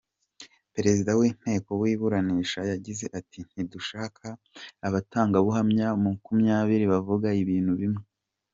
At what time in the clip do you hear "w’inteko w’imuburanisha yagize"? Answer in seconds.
1.19-3.05